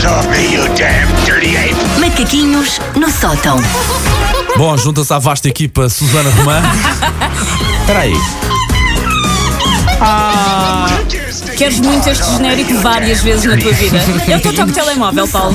paws 0.00 0.04
off 0.04 0.30
me, 0.30 0.52
you 0.52 0.62
damn 0.76 1.08
dirty 1.24 1.56
ape! 1.56 1.76
Macaquinhos 2.00 2.80
no 2.96 3.10
sótão. 3.10 3.58
Bom, 4.56 4.76
junta-se 4.76 5.12
à 5.12 5.18
vasta 5.18 5.48
equipa 5.48 5.88
Susana 5.88 6.30
Romã. 6.30 6.60
Espera 7.80 8.00
aí. 8.00 8.49
Queres 11.56 11.78
muito 11.80 12.08
este 12.08 12.24
genérico 12.32 12.74
várias 12.80 13.20
vezes 13.22 13.44
na 13.44 13.56
tua 13.56 13.72
vida. 13.72 13.98
É 14.28 14.36
o 14.36 14.40
teu 14.40 14.54
toque 14.54 14.72
telemóvel, 14.72 15.28
Paulo. 15.28 15.54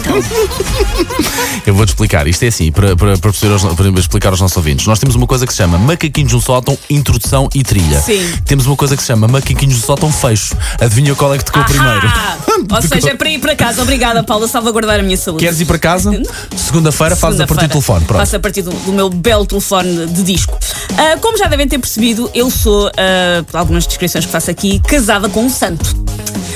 Eu 1.65 1.73
vou-te 1.73 1.89
explicar. 1.89 2.27
Isto 2.27 2.43
é 2.43 2.47
assim, 2.49 2.71
para, 2.71 2.95
para, 2.95 3.17
para, 3.17 3.31
perceber 3.31 3.53
aos- 3.53 3.63
para 3.75 3.89
explicar 3.99 4.29
aos 4.29 4.39
nossos 4.39 4.55
ouvintes. 4.55 4.85
Nós 4.85 4.99
temos 4.99 5.15
uma 5.15 5.25
coisa 5.25 5.47
que 5.47 5.51
se 5.53 5.57
chama 5.57 5.79
Macaquinhos 5.79 6.31
no 6.33 6.39
Sótão, 6.41 6.77
Introdução 6.89 7.49
e 7.55 7.63
Trilha. 7.63 7.99
Sim. 8.01 8.33
Temos 8.45 8.67
uma 8.67 8.75
coisa 8.75 8.95
que 8.95 9.01
se 9.01 9.07
chama 9.07 9.27
Macaquinhos 9.27 9.77
no 9.77 9.81
Sótão, 9.83 10.11
Fecho. 10.11 10.55
Adivinha 10.79 11.15
qual 11.15 11.33
é 11.33 11.39
que 11.39 11.45
tocou 11.45 11.63
primeiro? 11.63 12.07
Ah, 12.07 12.37
ou 12.71 12.81
seja, 12.83 13.09
é 13.09 13.15
para 13.15 13.29
ir 13.29 13.39
para 13.39 13.55
casa. 13.55 13.81
Obrigada, 13.81 14.23
Paulo, 14.23 14.45
a 14.45 14.47
salvaguardar 14.47 14.99
a 14.99 15.03
minha 15.03 15.17
saúde. 15.17 15.43
Queres 15.43 15.59
ir 15.59 15.65
para 15.65 15.79
casa? 15.79 16.11
Segunda-feira 16.55 17.15
fazes 17.15 17.39
a 17.39 17.47
partir 17.47 17.65
do 17.67 17.71
telefone. 17.71 18.05
Pronto. 18.05 18.19
Faço 18.19 18.35
a 18.35 18.39
partir 18.39 18.61
do, 18.61 18.69
do 18.71 18.93
meu 18.93 19.09
belo 19.09 19.45
telefone 19.45 20.05
de 20.05 20.21
disco. 20.23 20.55
Ah, 20.97 21.17
como 21.19 21.37
já 21.37 21.47
devem 21.47 21.67
ter 21.67 21.79
percebido, 21.79 22.29
eu 22.33 22.49
sou, 22.49 22.87
ah, 22.87 23.43
por 23.43 23.57
algumas 23.57 23.85
descrições 23.85 24.25
que 24.25 24.31
faço 24.31 24.51
aqui, 24.51 24.79
casada 24.79 25.29
com 25.29 25.43
um 25.43 25.49
santo. 25.49 25.95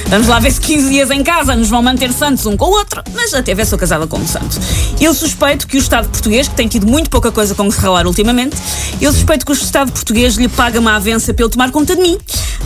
Vamos 0.09 0.27
lá 0.27 0.39
ver 0.39 0.51
se 0.51 0.59
15 0.61 0.89
dias 0.89 1.11
em 1.11 1.21
casa 1.23 1.55
nos 1.55 1.69
vão 1.69 1.83
manter 1.83 2.11
santos 2.11 2.43
um 2.47 2.57
com 2.57 2.65
o 2.65 2.71
outro, 2.71 3.03
mas 3.13 3.31
até 3.33 3.53
ver 3.53 3.65
sou 3.67 3.77
casada 3.77 4.07
com 4.07 4.17
um 4.17 4.27
santo. 4.27 4.59
Eu 4.99 5.13
suspeito 5.13 5.67
que 5.67 5.77
o 5.77 5.79
Estado 5.79 6.09
português, 6.09 6.47
que 6.47 6.55
tem 6.55 6.67
tido 6.67 6.87
muito 6.87 7.11
pouca 7.11 7.31
coisa 7.31 7.53
com 7.53 7.67
que 7.67 7.75
se 7.75 7.79
ralar 7.79 8.07
ultimamente, 8.07 8.57
eu 8.99 9.13
suspeito 9.13 9.45
que 9.45 9.51
o 9.51 9.53
Estado 9.53 9.91
português 9.91 10.33
lhe 10.35 10.47
paga 10.47 10.79
uma 10.79 10.95
avença 10.95 11.31
ele 11.31 11.49
tomar 11.49 11.69
conta 11.71 11.95
de 11.95 12.01
mim 12.01 12.17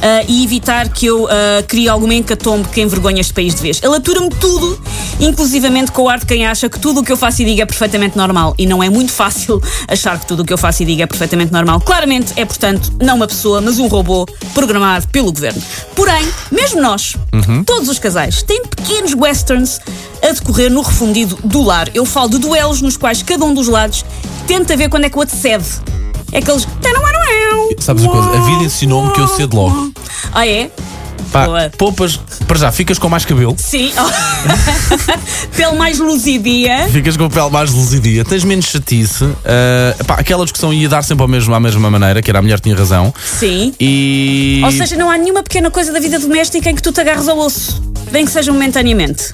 ah, 0.01 0.23
e 0.27 0.43
evitar 0.43 0.89
que 0.89 1.05
eu 1.05 1.27
ah, 1.27 1.63
crie 1.67 1.87
alguma 1.87 2.13
encatombe 2.13 2.67
que 2.69 2.81
envergonhe 2.81 3.19
este 3.19 3.33
país 3.33 3.55
de 3.55 3.61
vez. 3.61 3.81
Ele 3.81 3.95
atura-me 3.95 4.29
tudo, 4.29 4.79
inclusivamente 5.19 5.91
com 5.91 6.03
o 6.03 6.09
ar 6.09 6.19
de 6.19 6.25
quem 6.25 6.45
acha 6.45 6.69
que 6.69 6.79
tudo 6.79 7.01
o 7.01 7.03
que 7.03 7.11
eu 7.11 7.17
faço 7.17 7.41
e 7.41 7.45
digo 7.45 7.61
é 7.61 7.65
perfeitamente 7.65 8.17
normal. 8.17 8.53
E 8.57 8.65
não 8.65 8.83
é 8.83 8.89
muito 8.89 9.11
fácil 9.13 9.61
achar 9.87 10.19
que 10.19 10.25
tudo 10.25 10.43
o 10.43 10.45
que 10.45 10.53
eu 10.53 10.57
faço 10.57 10.83
e 10.83 10.85
digo 10.85 11.01
é 11.01 11.05
perfeitamente 11.05 11.51
normal. 11.51 11.79
Claramente 11.81 12.33
é, 12.35 12.45
portanto, 12.45 12.91
não 13.01 13.15
uma 13.15 13.27
pessoa, 13.27 13.61
mas 13.61 13.79
um 13.79 13.87
robô 13.87 14.25
programado 14.53 15.07
pelo 15.07 15.31
governo. 15.31 15.61
Porém, 15.95 16.25
mesmo 16.51 16.81
nós, 16.81 17.15
todos 17.65 17.89
os 17.89 17.99
casais, 17.99 18.41
têm 18.43 18.63
pequenos 18.63 19.13
westerns 19.13 19.79
a 20.21 20.31
decorrer 20.31 20.71
no 20.71 20.81
refundido 20.81 21.37
do 21.43 21.61
lar. 21.61 21.89
Eu 21.93 22.05
falo 22.05 22.29
de 22.29 22.37
duelos 22.37 22.81
nos 22.81 22.97
quais 22.97 23.21
cada 23.21 23.43
um 23.45 23.53
dos 23.53 23.67
lados 23.67 24.05
tenta 24.47 24.75
ver 24.75 24.89
quando 24.89 25.05
é 25.05 25.09
que 25.09 25.15
o 25.15 25.19
outro 25.19 25.35
cede. 25.35 25.65
É 26.31 26.39
aqueles. 26.39 26.67
Sabes 27.79 28.03
uma 28.03 28.11
coisa? 28.11 28.29
A 28.29 28.41
vida 28.45 28.63
ensinou-me 28.63 29.11
que 29.13 29.19
eu 29.19 29.27
cedo 29.27 29.55
logo. 29.55 29.91
Ah, 30.31 30.47
é? 30.47 30.69
Pá, 31.31 31.45
Boa. 31.45 31.71
poupas, 31.77 32.19
para 32.47 32.59
já, 32.59 32.71
ficas 32.71 32.99
com 32.99 33.09
mais 33.09 33.25
cabelo. 33.25 33.55
Sim. 33.57 33.91
Pele 35.57 35.75
mais 35.75 35.97
luzidia. 35.97 36.87
Ficas 36.89 37.17
com 37.17 37.25
a 37.25 37.29
pele 37.29 37.49
mais 37.49 37.71
luzidia, 37.71 38.23
tens 38.23 38.43
menos 38.43 38.65
chatice. 38.65 39.25
ah, 39.43 40.03
pá, 40.05 40.15
aquela 40.15 40.43
discussão 40.43 40.71
ia 40.71 40.87
dar 40.87 41.03
sempre 41.03 41.23
ao 41.23 41.27
mesmo, 41.27 41.53
à 41.55 41.59
mesma 41.59 41.89
maneira, 41.89 42.21
que 42.21 42.29
era 42.29 42.37
a 42.37 42.41
mulher 42.41 42.59
tinha 42.59 42.75
razão. 42.75 43.11
Sim. 43.39 43.73
E. 43.79 44.61
Ou 44.63 44.71
seja, 44.71 44.95
não 44.95 45.09
há 45.09 45.17
nenhuma 45.17 45.41
pequena 45.41 45.71
coisa 45.71 45.91
da 45.91 45.99
vida 45.99 46.19
doméstica 46.19 46.69
em 46.69 46.75
que 46.75 46.83
tu 46.83 46.91
te 46.91 47.01
agarres 47.01 47.27
ao 47.27 47.39
osso. 47.39 47.81
Bem 48.11 48.25
que 48.25 48.31
seja 48.31 48.51
momentaneamente. 48.51 49.31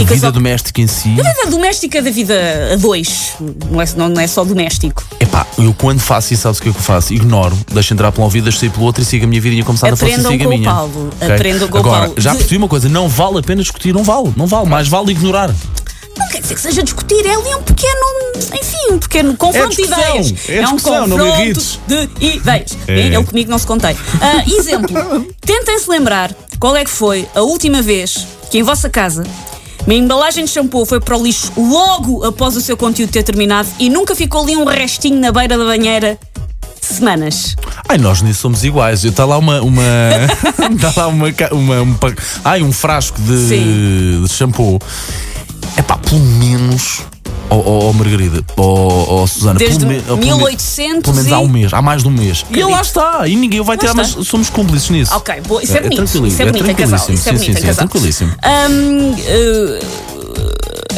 Da 0.00 0.04
fica 0.04 0.14
vida 0.14 0.26
só- 0.26 0.30
doméstica 0.32 0.80
em 0.80 0.86
si. 0.86 1.08
Da 1.10 1.22
vida 1.22 1.50
doméstica 1.50 2.02
da 2.02 2.10
vida 2.10 2.34
a 2.72 2.76
dois. 2.76 3.32
Não 3.70 3.80
é, 3.80 3.84
não, 3.96 4.08
não 4.08 4.20
é 4.20 4.26
só 4.26 4.44
doméstico. 4.44 5.04
Epá, 5.18 5.46
eu 5.58 5.74
quando 5.74 6.00
faço 6.00 6.32
isso, 6.34 6.42
sabes 6.42 6.58
o 6.58 6.62
que 6.62 6.68
é 6.68 6.72
que 6.72 6.78
eu 6.78 6.82
faço? 6.82 7.12
Ignoro, 7.14 7.56
deixo 7.72 7.92
entrar 7.94 8.10
por 8.12 8.20
um 8.20 8.24
ouvido, 8.24 8.44
deixo 8.44 8.58
sair 8.58 8.70
pelo 8.70 8.84
outro 8.84 9.02
e 9.02 9.04
sigo 9.06 9.24
a 9.24 9.28
minha 9.28 9.40
vida 9.40 9.54
e 9.56 9.62
começar 9.62 9.92
a 9.92 9.96
força 9.96 10.14
e 10.20 10.22
sigo 10.22 10.44
a 10.44 10.46
o 10.46 10.50
minha. 10.50 10.70
Paulo, 10.70 11.10
Ok? 11.20 11.34
aprendam 11.34 11.68
com 11.68 11.76
o 11.76 11.80
Agora, 11.80 12.00
Paulo. 12.06 12.14
já 12.20 12.30
De- 12.32 12.38
percebi 12.38 12.56
uma 12.56 12.68
coisa, 12.68 12.88
não 12.88 13.08
vale 13.08 13.38
a 13.38 13.42
pena 13.42 13.62
discutir, 13.62 13.92
não 13.94 14.02
vale, 14.04 14.32
não 14.36 14.46
vale, 14.46 14.68
mais 14.68 14.88
vale 14.88 15.12
ignorar. 15.12 15.54
Não 16.18 16.28
quer 16.28 16.40
dizer 16.42 16.54
que 16.54 16.60
seja 16.60 16.82
discutir, 16.82 17.24
é 17.24 17.34
ali 17.34 17.54
um 17.54 17.62
pequeno. 17.62 18.20
Enfim, 18.52 18.92
um 18.92 18.98
pequeno 18.98 19.36
confronto 19.36 19.70
de 19.70 19.76
discussão, 19.76 20.16
ideias. 20.16 20.48
é 20.48 20.58
um 20.60 20.62
não 20.62 20.72
me 20.74 20.80
confronto 20.80 21.78
de 22.18 22.26
ideias. 22.26 22.76
É. 22.88 23.16
Eu 23.16 23.24
comigo 23.24 23.50
não 23.50 23.58
se 23.58 23.66
contei. 23.66 23.96
Ah, 24.20 24.42
exemplo: 24.46 24.92
tentem-se 25.40 25.88
lembrar 25.88 26.34
qual 26.58 26.76
é 26.76 26.84
que 26.84 26.90
foi 26.90 27.26
a 27.34 27.40
última 27.42 27.80
vez 27.80 28.26
que 28.50 28.58
em 28.58 28.62
vossa 28.62 28.90
casa. 28.90 29.24
Uma 29.86 29.94
embalagem 29.94 30.44
de 30.44 30.50
shampoo 30.50 30.84
foi 30.84 31.00
para 31.00 31.16
o 31.16 31.22
lixo 31.22 31.52
logo 31.56 32.24
após 32.24 32.56
o 32.56 32.60
seu 32.60 32.76
conteúdo 32.76 33.10
ter 33.10 33.22
terminado 33.22 33.68
e 33.78 33.88
nunca 33.88 34.14
ficou 34.14 34.42
ali 34.42 34.56
um 34.56 34.64
restinho 34.64 35.18
na 35.18 35.32
beira 35.32 35.56
da 35.56 35.64
banheira 35.64 36.18
semanas. 36.80 37.56
Ai, 37.88 37.98
nós 37.98 38.22
nisso 38.22 38.40
somos 38.40 38.64
iguais. 38.64 39.04
Está 39.04 39.24
lá 39.24 39.38
uma. 39.38 39.60
uma 39.62 39.82
Está 40.74 40.92
lá 40.96 41.08
uma, 41.08 41.28
uma, 41.52 41.82
um 41.82 41.96
Ai, 42.44 42.62
um 42.62 42.72
frasco 42.72 43.20
de, 43.20 43.48
Sim. 43.48 44.22
de 44.22 44.28
shampoo. 44.32 44.78
É 45.76 45.82
pá, 45.82 45.96
pelo 45.96 46.20
menos. 46.20 47.00
Oh, 47.52 47.56
oh, 47.56 47.88
oh, 47.88 47.92
Margarida, 47.92 48.44
oh, 48.56 49.22
oh, 49.22 49.26
Susana, 49.26 49.58
Desde 49.58 49.80
pelo, 49.84 49.90
me- 49.90 49.98
oh, 50.08 50.16
pelo 50.16 50.18
me- 50.18 50.24
1800 50.44 51.02
pelo 51.02 51.16
menos 51.16 51.32
há 51.32 51.40
um 51.40 51.48
mês, 51.48 51.74
há 51.74 51.82
mais 51.82 52.02
de 52.02 52.08
um 52.08 52.12
mês. 52.12 52.46
E 52.48 52.62
lá 52.62 52.80
está, 52.80 53.26
e 53.26 53.34
ninguém 53.34 53.60
vai 53.60 53.76
tirar, 53.76 53.92
mas 53.94 54.08
somos 54.24 54.48
cúmplices 54.48 54.88
nisso. 54.90 55.12
Ok, 55.16 55.40
boa. 55.48 55.60
Isso 55.62 55.76
é, 55.76 55.80
bonito. 55.80 55.96
tranquilo- 55.96 56.26
Isso 56.28 56.42
é 56.42 56.46
bonito 56.46 56.70
em 56.70 56.74
casal. 56.74 56.98
tranquilíssimo. 56.98 57.14
Isso 57.14 57.28
é 57.28 57.32
sim, 57.32 57.38
bonito 57.38 57.46
sim, 57.56 57.60
sim, 57.60 57.64
é 57.64 57.66
casal. 57.66 57.88
tranquilíssimo. 57.88 58.32
Hum, 58.70 59.14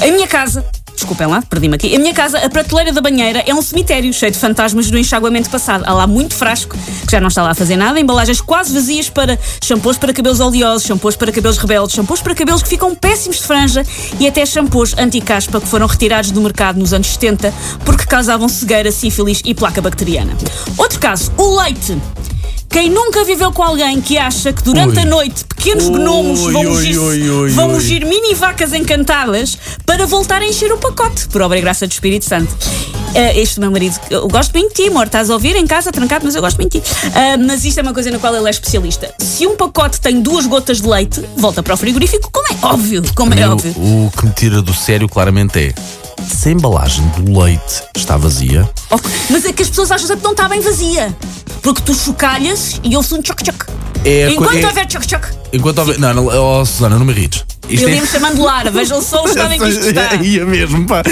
eh, 0.02 0.06
em 0.06 0.12
minha 0.12 0.26
casa, 0.28 0.64
desculpem 1.02 1.26
lá, 1.26 1.42
perdi-me 1.42 1.74
aqui. 1.74 1.88
Em 1.88 1.98
minha 1.98 2.14
casa, 2.14 2.38
a 2.38 2.48
prateleira 2.48 2.92
da 2.92 3.00
banheira 3.00 3.42
é 3.46 3.54
um 3.54 3.60
cemitério 3.60 4.12
cheio 4.12 4.32
de 4.32 4.38
fantasmas 4.38 4.90
do 4.90 4.96
enxaguamento 4.96 5.50
passado. 5.50 5.84
Há 5.86 5.92
lá 5.92 6.06
muito 6.06 6.34
frasco, 6.34 6.76
que 6.76 7.10
já 7.10 7.20
não 7.20 7.28
está 7.28 7.42
lá 7.42 7.50
a 7.50 7.54
fazer 7.54 7.76
nada, 7.76 7.98
embalagens 8.00 8.40
quase 8.40 8.72
vazias 8.72 9.10
para 9.10 9.38
shampoos 9.62 9.98
para 9.98 10.12
cabelos 10.12 10.40
oleosos, 10.40 10.86
shampoos 10.86 11.16
para 11.16 11.32
cabelos 11.32 11.58
rebeldes, 11.58 11.94
shampoos 11.94 12.22
para 12.22 12.34
cabelos 12.34 12.62
que 12.62 12.68
ficam 12.68 12.94
péssimos 12.94 13.38
de 13.38 13.44
franja 13.44 13.84
e 14.18 14.26
até 14.26 14.46
shampoos 14.46 14.94
anti-caspa 14.96 15.60
que 15.60 15.66
foram 15.66 15.86
retirados 15.86 16.30
do 16.30 16.40
mercado 16.40 16.78
nos 16.78 16.92
anos 16.92 17.08
70 17.08 17.52
porque 17.84 18.06
causavam 18.06 18.48
cegueira, 18.48 18.92
sífilis 18.92 19.42
e 19.44 19.54
placa 19.54 19.82
bacteriana. 19.82 20.36
Outro 20.78 21.00
caso, 21.00 21.32
o 21.36 21.60
leite. 21.60 21.98
Quem 22.72 22.88
nunca 22.88 23.22
viveu 23.22 23.52
com 23.52 23.62
alguém 23.62 24.00
que 24.00 24.16
acha 24.16 24.50
que 24.50 24.62
durante 24.62 24.96
Ui. 24.96 25.02
a 25.02 25.04
noite 25.04 25.44
pequenos 25.44 25.88
Ui, 25.88 25.92
gnomos 25.92 26.40
vão 26.40 26.62
ui, 26.62 27.30
ui, 27.30 27.50
vão 27.50 27.74
ungir 27.74 28.06
mini 28.06 28.34
vacas 28.34 28.72
encantadas 28.72 29.58
para 29.84 30.06
voltar 30.06 30.40
a 30.40 30.46
encher 30.46 30.72
o 30.72 30.78
pacote, 30.78 31.28
por 31.28 31.42
obra 31.42 31.58
e 31.58 31.60
graça 31.60 31.86
do 31.86 31.92
Espírito 31.92 32.24
Santo. 32.24 32.50
Ah, 33.14 33.32
este 33.38 33.60
meu 33.60 33.70
marido, 33.70 33.98
eu 34.10 34.26
gosto 34.26 34.52
muito 34.52 34.68
de 34.74 34.82
ti, 34.84 34.88
amor, 34.88 35.04
estás 35.06 35.28
a 35.28 35.34
ouvir 35.34 35.54
em 35.56 35.66
casa, 35.66 35.92
trancado, 35.92 36.24
mas 36.24 36.34
eu 36.34 36.40
gosto 36.40 36.56
muito 36.56 36.72
de 36.72 36.80
ti. 36.80 36.90
Ah, 37.14 37.36
mas 37.38 37.64
isto 37.64 37.78
é 37.78 37.82
uma 37.82 37.92
coisa 37.92 38.10
na 38.10 38.18
qual 38.18 38.34
ele 38.34 38.46
é 38.46 38.50
especialista. 38.50 39.12
Se 39.18 39.46
um 39.46 39.54
pacote 39.56 40.00
tem 40.00 40.20
duas 40.22 40.46
gotas 40.46 40.80
de 40.80 40.88
leite, 40.88 41.22
volta 41.36 41.62
para 41.62 41.74
o 41.74 41.76
frigorífico, 41.76 42.30
como 42.32 42.46
é 42.48 42.56
óbvio, 42.66 43.02
como 43.14 43.34
é 43.34 43.46
O- 43.48 43.52
óbvio. 43.52 43.72
o 43.76 44.10
que 44.16 44.26
me 44.26 44.32
tira 44.32 44.62
do 44.62 44.72
sério 44.72 45.08
claramente 45.08 45.58
é 45.58 45.74
se 46.26 46.48
a 46.48 46.52
embalagem 46.52 47.04
do 47.18 47.38
leite 47.38 47.82
está 47.96 48.16
vazia, 48.16 48.68
Ok, 48.90 49.10
Mas 49.30 49.44
é 49.44 49.52
que 49.52 49.62
as 49.62 49.68
pessoas 49.68 49.90
acham 49.90 50.06
sempre 50.06 50.20
que 50.20 50.24
não 50.24 50.32
está 50.32 50.48
bem 50.48 50.60
vazia. 50.60 51.14
Porque 51.62 51.80
tu 51.82 51.94
chocalhas 51.94 52.80
e 52.82 52.96
ouve-se 52.96 53.14
um 53.14 53.22
tchoc-tchoc. 53.22 53.66
É 54.04 54.30
Enquanto 54.30 54.54
é- 54.56 54.66
houver 54.66 54.86
tchoc-tchoc, 54.86 55.28
enquanto 55.52 55.78
houver. 55.78 55.98
Não, 55.98 56.12
não, 56.14 56.26
oh, 56.60 56.64
Susana, 56.66 56.98
não 56.98 57.04
me 57.06 57.12
irrites. 57.12 57.44
Isto 57.68 57.86
ele 57.86 57.96
ia-me 57.96 58.08
chamando 58.08 58.42
Lara, 58.42 58.70
vejam 58.70 59.00
só 59.00 59.22
o 59.24 59.28
estado 59.28 59.52
em 59.54 59.58
que 59.60 59.68
isto 59.68 59.86
está. 59.86 60.14
Ia 60.16 60.44
mesmo, 60.44 60.86
pá. 60.86 61.02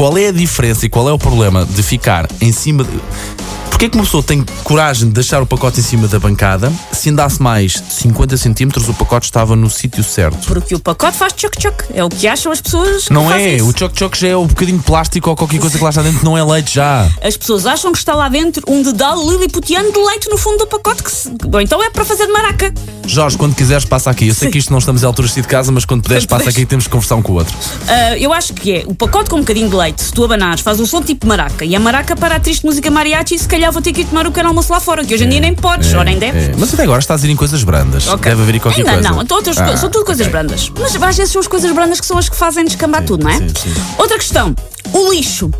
Qual 0.00 0.16
é 0.16 0.28
a 0.28 0.32
diferença 0.32 0.86
e 0.86 0.88
qual 0.88 1.10
é 1.10 1.12
o 1.12 1.18
problema 1.18 1.66
de 1.66 1.82
ficar 1.82 2.26
em 2.40 2.52
cima. 2.52 2.84
De... 2.84 3.49
Porquê 3.80 3.92
que 3.92 3.96
uma 3.96 4.04
pessoa 4.04 4.22
tem 4.22 4.44
coragem 4.62 5.08
de 5.08 5.14
deixar 5.14 5.40
o 5.42 5.46
pacote 5.46 5.80
em 5.80 5.82
cima 5.82 6.06
da 6.06 6.18
bancada? 6.18 6.70
Se 6.92 7.08
andasse 7.08 7.40
mais 7.40 7.82
50 7.88 8.36
centímetros, 8.36 8.86
o 8.90 8.92
pacote 8.92 9.24
estava 9.24 9.56
no 9.56 9.70
sítio 9.70 10.04
certo. 10.04 10.46
Porque 10.46 10.74
o 10.74 10.78
pacote 10.78 11.16
faz 11.16 11.32
tchoc-tchoc. 11.32 11.84
É 11.94 12.04
o 12.04 12.10
que 12.10 12.28
acham 12.28 12.52
as 12.52 12.60
pessoas 12.60 13.06
que 13.06 13.12
Não 13.14 13.32
é? 13.32 13.56
isso. 13.56 13.66
O 13.66 13.72
choc-choc 13.74 14.18
já 14.18 14.28
é 14.28 14.36
um 14.36 14.46
bocadinho 14.46 14.76
de 14.76 14.84
plástico 14.84 15.30
ou 15.30 15.34
qualquer 15.34 15.58
coisa 15.58 15.78
que 15.78 15.82
lá 15.82 15.88
está 15.88 16.02
dentro, 16.02 16.22
não 16.22 16.36
é 16.36 16.44
leite 16.44 16.74
já. 16.74 17.10
As 17.22 17.38
pessoas 17.38 17.64
acham 17.64 17.90
que 17.90 17.96
está 17.96 18.14
lá 18.14 18.28
dentro 18.28 18.62
um 18.68 18.82
dedal 18.82 19.16
liliputiano 19.26 19.90
de 19.90 19.98
leite 19.98 20.28
no 20.28 20.36
fundo 20.36 20.58
do 20.58 20.66
pacote. 20.66 21.02
Que 21.02 21.10
se... 21.10 21.32
Ou 21.50 21.60
então 21.62 21.82
é 21.82 21.88
para 21.88 22.04
fazer 22.04 22.26
de 22.26 22.32
maraca. 22.34 22.74
Jorge, 23.06 23.38
quando 23.38 23.54
quiseres, 23.54 23.86
passa 23.86 24.10
aqui. 24.10 24.28
Eu 24.28 24.34
sei 24.34 24.50
que 24.50 24.58
isto 24.58 24.70
não 24.70 24.78
estamos 24.78 25.02
à 25.04 25.06
altura 25.06 25.26
de 25.26 25.42
casa, 25.44 25.72
mas 25.72 25.86
quando 25.86 26.02
puderes, 26.02 26.26
passa 26.26 26.50
aqui 26.50 26.60
e 26.60 26.66
temos 26.66 26.84
que 26.84 26.90
conversar 26.90 27.16
um 27.16 27.22
com 27.22 27.32
o 27.32 27.36
outro. 27.36 27.56
Ah, 27.88 28.18
eu 28.18 28.30
acho 28.30 28.52
que 28.52 28.72
é 28.72 28.84
o 28.86 28.94
pacote 28.94 29.30
com 29.30 29.36
um 29.36 29.40
bocadinho 29.40 29.70
de 29.70 29.74
leite. 29.74 30.02
Se 30.02 30.12
tu 30.12 30.22
abanares, 30.22 30.60
faz 30.60 30.78
um 30.78 30.84
som 30.84 31.00
tipo 31.00 31.26
maraca. 31.26 31.64
E 31.64 31.74
a 31.74 31.80
maraca 31.80 32.14
para 32.14 32.36
a 32.36 32.40
triste 32.40 32.66
música 32.66 32.90
mariachi. 32.90 33.38
Se 33.38 33.48
calhar 33.48 33.69
vou 33.70 33.80
ter 33.82 33.92
que 33.92 34.02
ir 34.02 34.04
tomar 34.06 34.26
o 34.26 34.30
pequeno 34.30 34.48
almoço 34.48 34.72
lá 34.72 34.80
fora. 34.80 35.04
Que 35.04 35.14
hoje 35.14 35.24
em 35.24 35.28
dia 35.28 35.40
nem 35.40 35.54
podes, 35.54 35.92
ou 35.94 36.02
nem 36.04 36.18
deves. 36.18 36.48
É, 36.48 36.54
Mas 36.58 36.72
até 36.74 36.82
agora 36.84 36.98
estás 37.00 37.22
a 37.22 37.26
ir 37.26 37.30
em 37.30 37.36
coisas 37.36 37.62
brandas. 37.62 38.06
Ok. 38.08 38.30
Deve 38.30 38.42
haver 38.42 38.54
aí 38.54 38.60
qualquer 38.60 38.80
Ainda 38.80 38.92
coisa. 38.94 39.08
não, 39.10 39.22
então 39.22 39.38
Ah, 39.58 39.76
são 39.76 39.90
tudo 39.90 40.04
coisas 40.04 40.26
ok. 40.26 40.32
brandas. 40.32 40.70
Mas 40.78 40.94
às 41.02 41.16
vezes 41.16 41.32
são 41.32 41.40
as 41.40 41.48
coisas 41.48 41.70
brandas 41.72 42.00
que 42.00 42.06
são 42.06 42.18
as 42.18 42.28
que 42.28 42.36
fazem 42.36 42.64
descambar 42.64 43.04
tudo, 43.04 43.24
não 43.24 43.30
é? 43.30 43.38
sim, 43.38 43.48
sim. 43.48 43.74
Outra 43.98 44.16
questão: 44.18 44.54
o 44.92 45.12
lixo. 45.12 45.50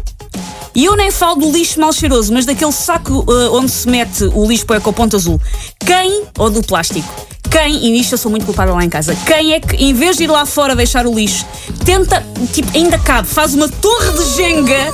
E 0.73 0.85
eu 0.85 0.95
nem 0.97 1.11
falo 1.11 1.35
do 1.35 1.51
lixo 1.51 1.81
mal 1.81 1.93
cheiroso, 1.93 2.33
mas 2.33 2.47
daquele 2.47 2.71
saco 2.71 3.25
uh, 3.29 3.55
onde 3.57 3.73
se 3.73 3.89
mete 3.89 4.23
o 4.33 4.47
lixo 4.47 4.65
para 4.65 4.75
o 4.75 4.79
ecoponto 4.79 5.17
azul. 5.17 5.41
Quem, 5.81 6.23
ou 6.39 6.49
do 6.49 6.63
plástico, 6.63 7.09
quem, 7.51 7.85
e 7.87 7.91
nisto 7.91 8.13
eu 8.13 8.19
sou 8.19 8.31
muito 8.31 8.47
culpada 8.47 8.73
lá 8.73 8.85
em 8.85 8.89
casa, 8.89 9.17
quem 9.27 9.53
é 9.53 9.59
que, 9.59 9.75
em 9.75 9.93
vez 9.93 10.17
de 10.17 10.25
ir 10.25 10.27
lá 10.29 10.47
fora 10.47 10.77
deixar 10.77 11.07
o 11.09 11.13
lixo, 11.15 11.45
tenta, 11.85 12.25
tipo, 12.53 12.71
ainda 12.77 12.97
cabe, 13.01 13.27
faz 13.27 13.53
uma 13.53 13.69
torre 13.69 14.13
de 14.13 14.37
jenga 14.37 14.93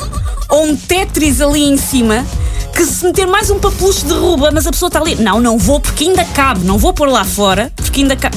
ou 0.49 0.65
um 0.65 0.75
tetris 0.75 1.43
ali 1.43 1.65
em 1.65 1.77
cima, 1.77 2.25
que 2.77 2.85
se 2.85 3.05
meter 3.07 3.27
mais 3.27 3.51
um 3.51 3.59
papucho 3.59 4.05
derruba, 4.05 4.51
mas 4.53 4.67
a 4.67 4.71
pessoa 4.71 4.89
está 4.89 5.01
ali. 5.01 5.15
Não, 5.17 5.41
não 5.41 5.57
vou 5.59 5.81
porque 5.81 6.05
ainda 6.05 6.25
cabe, 6.27 6.65
não 6.65 6.77
vou 6.77 6.93
pôr 6.93 7.09
lá 7.09 7.25
fora 7.25 7.73
porque 7.75 8.03
ainda 8.03 8.15
cabe. 8.15 8.37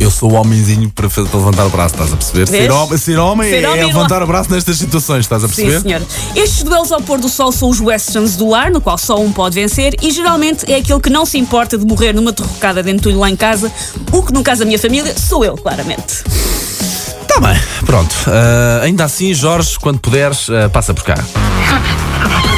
Eu 0.00 0.10
sou 0.10 0.32
o 0.32 0.34
homenzinho 0.34 0.90
para, 0.90 1.08
fa- 1.10 1.22
para 1.24 1.38
levantar 1.38 1.66
o 1.66 1.70
braço, 1.70 1.94
estás 1.94 2.12
a 2.12 2.16
perceber? 2.16 2.46
Ser 2.48 2.70
homem, 2.70 2.98
ser 2.98 3.18
homem 3.18 3.50
Ser 3.50 3.64
é, 3.64 3.68
homem 3.68 3.80
é 3.82 3.86
levantar 3.86 4.22
o 4.22 4.26
braço 4.26 4.50
nestas 4.50 4.78
situações, 4.78 5.20
estás 5.20 5.42
a 5.44 5.48
perceber? 5.48 5.76
Sim, 5.76 5.82
senhor. 5.82 6.02
Estes 6.36 6.62
duelos 6.62 6.90
ao 6.92 7.00
pôr 7.00 7.18
do 7.18 7.28
sol 7.28 7.50
são 7.52 7.68
os 7.68 7.80
westerns 7.80 8.36
do 8.36 8.48
lar, 8.48 8.70
no 8.70 8.80
qual 8.80 8.96
só 8.98 9.18
um 9.20 9.32
pode 9.32 9.54
vencer, 9.56 9.94
e 10.02 10.10
geralmente 10.10 10.70
é 10.70 10.76
aquele 10.76 11.00
que 11.00 11.10
não 11.10 11.26
se 11.26 11.36
importa 11.38 11.76
de 11.76 11.84
morrer 11.84 12.12
numa 12.12 12.32
terrocada 12.32 12.82
de 12.82 12.90
entulho 12.90 13.18
lá 13.18 13.28
em 13.30 13.36
casa. 13.36 13.70
O 14.12 14.22
que, 14.22 14.32
no 14.32 14.42
caso 14.42 14.60
da 14.60 14.66
minha 14.66 14.78
família, 14.78 15.14
sou 15.18 15.44
eu, 15.44 15.56
claramente. 15.56 16.22
Tá 17.26 17.40
bem, 17.40 17.60
pronto. 17.84 18.14
Ah, 18.28 18.80
ainda 18.84 19.04
assim, 19.04 19.34
Jorge, 19.34 19.78
quando 19.80 19.98
puderes, 19.98 20.48
ah, 20.50 20.68
passa 20.68 20.94
por 20.94 21.04
cá. 21.04 21.14